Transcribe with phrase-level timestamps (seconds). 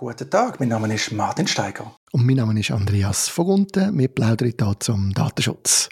[0.00, 1.92] Guten Tag, mein Name ist Martin Steiger.
[2.12, 3.98] Und mein Name ist Andreas Vogunten.
[3.98, 5.88] Wir plaudern hier zum Datenschutz.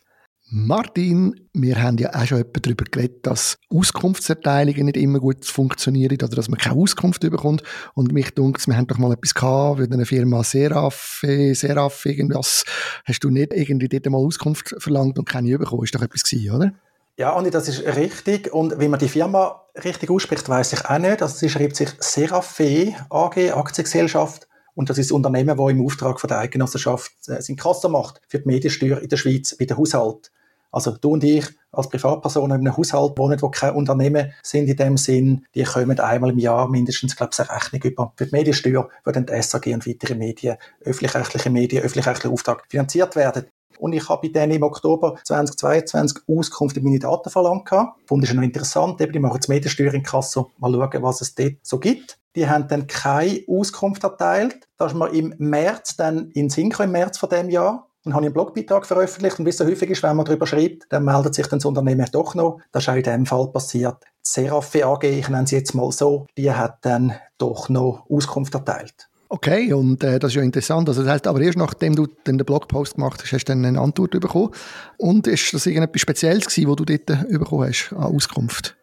[0.49, 6.37] Martin, wir haben ja auch schon darüber geredet, dass Auskunftserteilungen nicht immer gut funktionieren oder
[6.37, 7.65] dass man keine Auskunft bekommt.
[7.95, 12.63] Und mich dunkt wir haben doch mal etwas gehabt mit einer Firma Seraph, Seraph irgendwas.
[13.07, 15.83] Hast du nicht irgendwie dort mal Auskunft verlangt und keine bekommen?
[15.83, 16.73] Ist doch etwas gewesen, oder?
[17.19, 18.53] Ja, Andi, das ist richtig.
[18.53, 21.23] Und wie man die Firma richtig ausspricht, weiß ich auch nicht.
[21.23, 24.47] Also sie schreibt sich Seraphe AG, Aktiengesellschaft.
[24.75, 28.21] Und das ist ein Unternehmen, das im Auftrag von der Eigenossenschaft äh, sein Kasse macht
[28.29, 30.31] für die Mediensteuer in der Schweiz bei den Haushalt.
[30.71, 34.77] Also du und ich als Privatpersonen in einem Haushalt wohnen, wo keine Unternehmen sind in
[34.77, 38.37] dem Sinn, die kommen einmal im Jahr mindestens, glaube ich, eine Rechnung über für die
[38.37, 43.47] Mediensteuer, wo dann die SAG und weitere Medien, öffentlich-rechtliche Medien, öffentlich-rechtliche Auftrag finanziert werden.
[43.79, 47.69] Und ich habe bei denen im Oktober 2022 Auskunft über meine Daten verlangt.
[47.69, 49.01] Fand ich noch interessant.
[49.01, 50.51] Eben, die machen jetzt Mediensteuer in Kasso.
[50.59, 52.19] Mal schauen, was es dort so gibt.
[52.35, 54.69] Die haben dann keine Auskunft erteilt.
[54.77, 58.27] Da ist mir im März dann in Synchro im März von dem Jahr und habe
[58.27, 59.39] einen Blogbeitrag veröffentlicht.
[59.39, 61.67] Und wie es so häufig ist, wenn man darüber schreibt, dann meldet sich dann das
[61.67, 62.61] Unternehmen doch noch.
[62.73, 63.97] Das ist auch in dem Fall passiert.
[64.05, 68.55] Die Seraphe AG, ich nenne sie jetzt mal so, die hat dann doch noch Auskunft
[68.55, 69.09] erteilt.
[69.29, 70.89] Okay, und äh, das ist ja interessant.
[70.89, 73.81] Also das heißt, aber erst nachdem du den Blogpost gemacht hast, hast du dann eine
[73.81, 74.51] Antwort bekommen.
[74.99, 78.77] Und ist das irgendetwas Spezielles gewesen, was du dort äh, bekommen hast an Auskunft?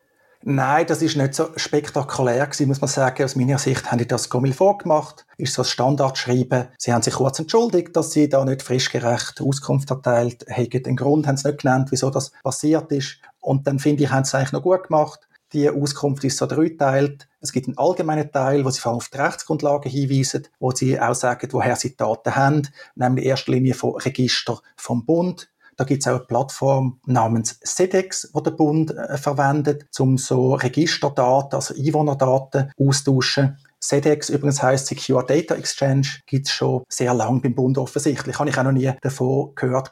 [0.45, 3.23] Nein, das ist nicht so spektakulär gewesen, muss man sagen.
[3.23, 5.25] Aus meiner Sicht haben die das Gommel vorgemacht.
[5.37, 6.67] Ist so ein Standardschreiben.
[6.77, 10.69] Sie haben sich kurz entschuldigt, dass sie da nicht frischgerecht Auskunft erteilt haben.
[10.69, 13.19] Den Grund haben sie nicht genannt, wieso das passiert ist.
[13.39, 15.21] Und dann finde ich, haben sie es eigentlich noch gut gemacht.
[15.53, 17.27] Die Auskunft ist so dreiteilt.
[17.39, 20.99] Es gibt einen allgemeinen Teil, wo sie vor allem auf die Rechtsgrundlagen hinweisen, wo sie
[20.99, 25.49] auch sagen, woher sie Daten haben, nämlich in erster Linie von Register vom Bund.
[25.75, 30.53] Da gibt es auch eine Plattform namens SEDEX, die der Bund äh, verwendet, um so
[30.55, 33.57] Registerdaten, also Einwohnerdaten austauschen.
[33.79, 38.39] SEDEX übrigens heißt Secure Data Exchange, gibt es schon sehr lange beim Bund offensichtlich.
[38.39, 39.91] Habe ich auch noch nie davon gehört.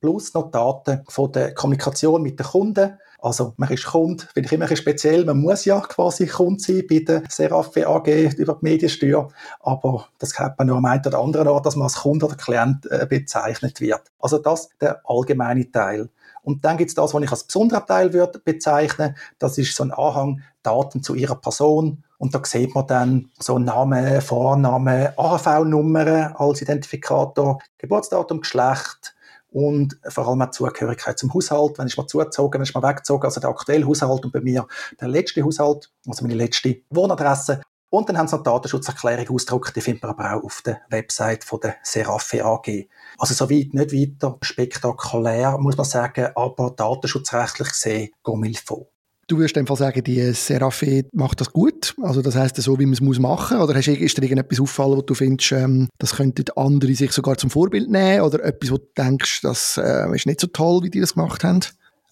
[0.00, 4.52] Plus noch Daten von der Kommunikation mit den Kunden also man ist Kunde, finde ich
[4.52, 8.64] immer ein speziell, man muss ja quasi Kunde sein bei der Seraphe AG über die
[8.64, 9.28] Mediensteuer,
[9.60, 12.36] aber das kennt man nur am einen oder anderen Ort, dass man als Kunde oder
[12.36, 14.02] Klient äh, bezeichnet wird.
[14.18, 16.08] Also das der allgemeine Teil.
[16.46, 19.16] Und dann gibt es das, was ich als besonderer Teil würde bezeichnen.
[19.40, 22.04] Das ist so ein Anhang Daten zu ihrer Person.
[22.18, 29.15] Und da sieht man dann so Name, Vorname, AHV-Nummer als Identifikator, Geburtsdatum, Geschlecht,
[29.56, 31.78] und vor allem auch Zugehörigkeit zum Haushalt.
[31.78, 34.66] Wenn ich mal zugezogen, wenn ich mal weggezogen, also der aktuelle Haushalt und bei mir
[35.00, 37.62] der letzte Haushalt, also meine letzte Wohnadresse.
[37.88, 41.42] Und dann haben sie noch Datenschutzerklärung ausgedruckt, die findet man aber auch auf der Website
[41.42, 42.86] von der Seraphe AG.
[43.16, 48.90] Also soweit nicht weiter spektakulär, muss man sagen, aber datenschutzrechtlich gesehen Gomilfo.
[49.28, 51.96] Du würdest einfach sagen, die Seraphe macht das gut?
[52.00, 53.58] Also das heißt so, wie man es muss machen?
[53.58, 57.36] Oder hast, ist dir irgendetwas auffallen, wo du findest, ähm, das könnten andere sich sogar
[57.36, 58.20] zum Vorbild nehmen?
[58.20, 61.42] Oder etwas, wo du denkst, das äh, ist nicht so toll, wie die das gemacht
[61.42, 61.60] haben?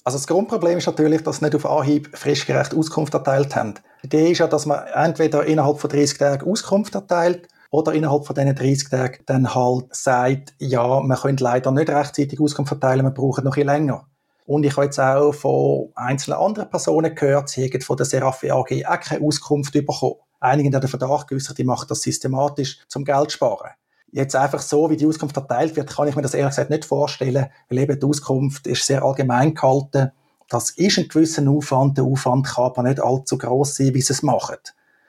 [0.03, 3.75] Also das Grundproblem ist natürlich, dass sie nicht auf Anhieb frischgerecht Auskunft erteilt haben.
[4.03, 8.27] Die Idee ist ja, dass man entweder innerhalb von 30 Tagen Auskunft erteilt oder innerhalb
[8.27, 13.05] von diesen 30 Tagen dann halt sagt, ja, man könnte leider nicht rechtzeitig Auskunft verteilen,
[13.05, 14.07] man braucht noch ein bisschen länger.
[14.47, 18.51] Und ich habe jetzt auch von einzelnen anderen Personen gehört, sie hätten von der Seraphi
[18.51, 20.17] AG auch keine Auskunft bekommen.
[20.39, 23.71] Einige haben den Verdacht geäußert, die machen das systematisch zum Geld sparen.
[24.13, 26.85] Jetzt einfach so, wie die Auskunft verteilt wird, kann ich mir das ehrlich gesagt nicht
[26.85, 30.13] vorstellen, weil eben die Auskunft ist sehr allgemein gehalten.
[30.49, 34.13] Das ist ein gewisser Aufwand, der Aufwand kann aber nicht allzu groß sein, wie sie
[34.13, 34.57] es machen.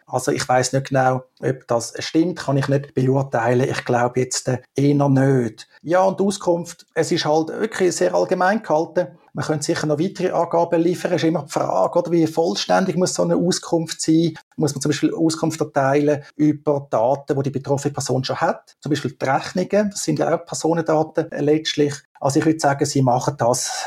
[0.08, 3.68] Also ich weiß nicht genau, ob das stimmt, kann ich nicht beurteilen.
[3.68, 5.68] Ich glaube jetzt äh, eher nicht.
[5.82, 9.18] Ja, und die Auskunft, es ist halt wirklich sehr allgemein gehalten.
[9.34, 11.12] Man könnte sicher noch weitere Angaben liefern.
[11.12, 14.34] Es ist immer die Frage, oder wie vollständig muss so eine Auskunft sein?
[14.56, 18.78] Muss man zum Beispiel Auskunft erteilen über Daten, die die betroffene Person schon hat?
[18.80, 21.96] Zum Beispiel die Rechnungen, das sind ja auch Personendaten letztlich.
[22.20, 23.86] Also ich würde sagen, sie machen das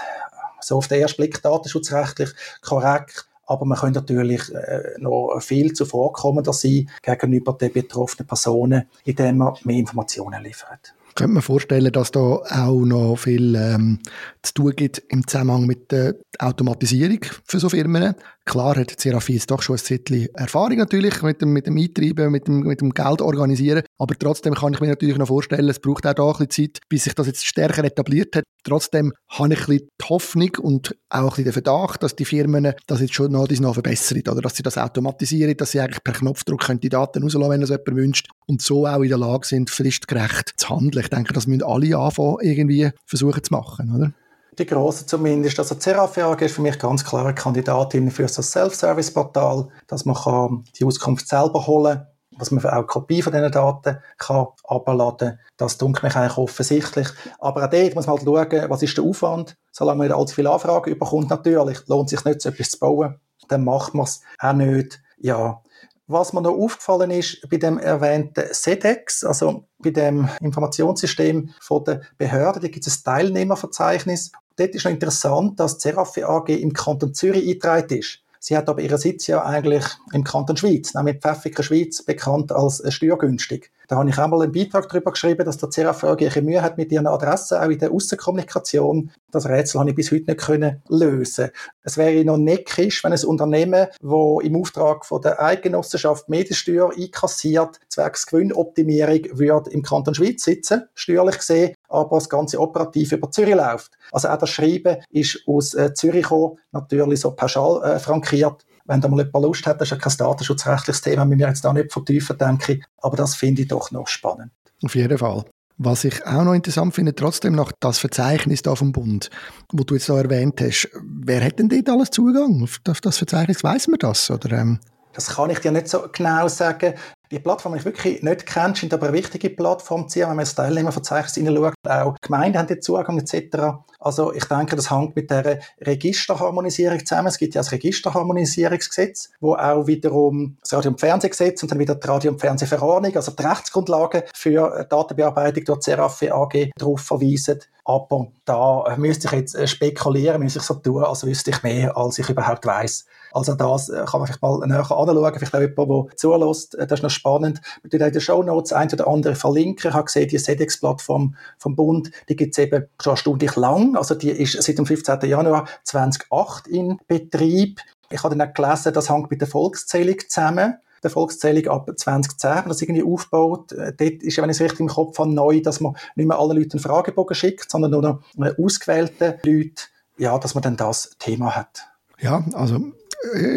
[0.60, 2.30] so auf den ersten Blick datenschutzrechtlich
[2.60, 3.28] korrekt.
[3.48, 9.54] Aber man könnte natürlich äh, noch viel zuvorkommender sein gegenüber den betroffenen Personen, indem man
[9.64, 10.94] mehr Informationen liefert.
[11.14, 13.98] Könnte mir vorstellen, dass da auch noch viel ähm,
[14.42, 18.14] zu tun gibt im Zusammenhang mit der Automatisierung für so Firmen.
[18.44, 22.32] Klar hat Seraphi jetzt doch schon ein Zeitchen Erfahrung natürlich mit dem, mit dem Eintreiben,
[22.32, 23.82] mit dem, mit dem Geld organisieren.
[23.98, 26.80] Aber trotzdem kann ich mir natürlich noch vorstellen, es braucht auch da ein bisschen Zeit,
[26.88, 28.44] bis sich das jetzt stärker etabliert hat.
[28.64, 32.24] Trotzdem habe ich ein bisschen die Hoffnung und auch ein bisschen den Verdacht, dass die
[32.24, 36.02] Firmen das jetzt schon noch, noch verbessern oder dass sie das automatisieren, dass sie eigentlich
[36.02, 39.46] per Knopfdruck die Daten rauslassen, wenn das jemand wünscht und so auch in der Lage
[39.46, 40.97] sind, fristgerecht zu handeln.
[40.98, 44.12] Ich denke, das müssen alle anfangen, irgendwie versuchen zu machen, oder?
[44.58, 45.58] die grossen zumindest.
[45.60, 50.16] Also Seraphi AG ist für mich ganz klare Kandidatin für so ein Self-Service-Portal, dass man
[50.16, 52.06] kann die Auskunft selber holen
[52.38, 55.38] dass man auch Kopie von diesen Daten kann abladen kann.
[55.56, 57.08] Das dunkelt mich eigentlich offensichtlich.
[57.40, 59.56] Aber auch dort muss man halt schauen, was ist der Aufwand.
[59.72, 63.20] Solange man nicht allzu viele Anfragen überkommt, natürlich lohnt sich nicht, so etwas zu bauen.
[63.48, 65.00] Dann macht man es auch nicht.
[65.18, 65.62] Ja,
[66.06, 72.02] was mir noch aufgefallen ist bei dem erwähnten SEDEX, also bei dem Informationssystem von der
[72.16, 74.32] Behörde, da gibt es ein Teilnehmerverzeichnis.
[74.56, 78.20] Dort ist noch interessant, dass die Serafi AG im Kanton Zürich eingetragen ist.
[78.40, 82.82] Sie hat aber ihren Sitz ja eigentlich im Kanton Schweiz, nämlich Pfäffiker Schweiz, bekannt als
[82.92, 83.70] steuergünstig.
[83.88, 86.92] Da habe ich einmal einen Beitrag darüber geschrieben, dass der CRV ein Mühe hat mit
[86.92, 89.10] ihren Adressen, auch in der Außenkommunikation.
[89.30, 91.50] Das Rätsel habe ich bis heute nicht können lösen.
[91.82, 97.80] Es wäre noch neckisch, wenn ein Unternehmen, das im Auftrag von der Eidgenossenschaft Mediensteuer einkassiert,
[97.88, 103.54] zwecks Gewinnoptimierung, würde im Kanton Schweiz sitzen, steuerlich gesehen, aber das ganze operativ über Zürich
[103.54, 103.98] läuft.
[104.12, 109.02] Also auch das Schreiben ist aus äh, Zürich gekommen, natürlich so pauschal äh, frankiert wenn
[109.02, 111.72] da mal jemand Lust hat, das ist ja kein datenschutzrechtliches Thema, müssen wir jetzt da
[111.72, 112.84] nicht vertiefen, denke ich.
[113.02, 114.50] Aber das finde ich doch noch spannend.
[114.82, 115.44] Auf jeden Fall.
[115.76, 119.30] Was ich auch noch interessant finde, trotzdem noch das Verzeichnis da vom Bund,
[119.72, 120.88] wo du jetzt da erwähnt hast.
[121.02, 123.62] Wer hat denn dort alles Zugang auf das Verzeichnis?
[123.62, 124.30] Weiß man das?
[124.30, 124.80] Oder, ähm
[125.12, 126.94] das kann ich dir nicht so genau sagen.
[127.30, 130.36] Die Plattform, die ich wirklich nicht kenne, scheint aber eine wichtige Plattform zu sein, wenn
[130.36, 131.74] man ins Teilnehmerverzeichnis hineinschaut.
[131.86, 133.82] Auch Gemeinden haben den Zugang etc.
[134.08, 137.28] Also ich denke, das hängt mit der Registerharmonisierung zusammen.
[137.28, 141.94] Es gibt ja das Registerharmonisierungsgesetz, wo auch wiederum das Radio- und Fernsehgesetz und dann wieder
[141.94, 147.58] die Radio- und Fernsehverordnung, also die Rechtsgrundlagen für Datenbearbeitung durch die Serafe AG darauf verweisen.
[147.84, 152.18] Aber da müsste ich jetzt spekulieren, müsste ich so tun, als wüsste ich mehr, als
[152.18, 153.04] ich überhaupt weiß.
[153.32, 156.74] Also das äh, kann man vielleicht mal näher anschauen, vielleicht auch jemand, der zulässt.
[156.74, 157.60] Äh, das ist noch spannend.
[157.82, 159.90] Wir tun in den Show Notes ein oder andere verlinken.
[159.90, 163.96] Ich habe gesehen, die SEDEX-Plattform vom Bund, die gibt es eben schon stündlich lang.
[163.98, 165.20] Also die ist seit dem 15.
[165.22, 167.80] Januar 2008 in Betrieb.
[168.10, 172.64] Ich habe dann auch gelesen, das hängt mit der Volkszählung zusammen der Volkszählung ab 2010
[172.66, 173.72] das irgendwie aufgebaut.
[173.72, 176.38] Äh, dort ist, wenn ich es richtig im Kopf habe, neu, dass man nicht mehr
[176.38, 178.22] allen Leuten einen Fragebogen schickt, sondern nur noch
[178.58, 179.74] ausgewählten Leuten,
[180.16, 181.86] ja, dass man dann das Thema hat.
[182.20, 182.92] Ja, also äh,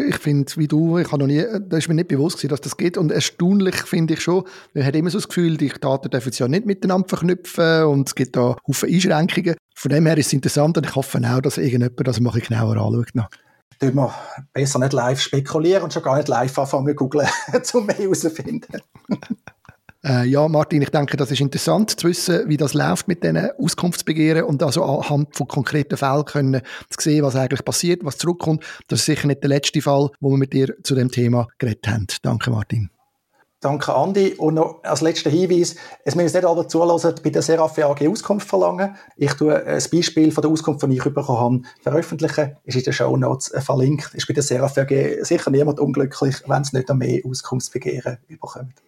[0.10, 2.62] ich finde, wie du, ich habe noch nie, da ist mir nicht bewusst gewesen, dass
[2.62, 2.98] das geht.
[2.98, 4.44] Und erstaunlich finde ich schon,
[4.74, 8.16] man hat immer so das Gefühl, die Daten dürfen ja nicht miteinander verknüpfen und es
[8.16, 9.56] gibt da Haufen Einschränkungen.
[9.76, 12.78] Von dem her ist es interessant und ich hoffe auch, dass irgendjemand das mal genauer
[12.78, 13.14] anschaut.
[13.14, 13.30] Noch.
[13.80, 14.14] Tun wir
[14.54, 17.28] besser nicht live spekulieren und schon gar nicht live anfangen googeln,
[17.74, 18.82] um mehr herauszufinden.
[20.04, 23.52] Äh, ja, Martin, ich denke, das ist interessant zu wissen, wie das läuft mit diesen
[23.60, 28.64] Auskunftsbegehren und also anhand von konkreten Fällen können zu sehen, was eigentlich passiert, was zurückkommt.
[28.88, 31.88] Das ist sicher nicht der letzte Fall, wo wir mit dir zu dem Thema geredet
[31.88, 32.08] haben.
[32.24, 32.90] Danke, Martin.
[33.60, 34.34] Danke, Andi.
[34.40, 38.50] Und noch als letzter Hinweis, es müssen nicht alle zulassen, bei der Serafe AG Auskunft
[38.50, 38.96] verlangen.
[39.18, 42.58] Ich tue ein Beispiel von der Auskunft, die ich bekommen habe, veröffentlichen.
[42.64, 44.16] Ist in den Show Notes verlinkt.
[44.16, 48.82] Ist bei der Serafe AG sicher niemand unglücklich, wenn es nicht mehr Auskunftsbegehren überkommt.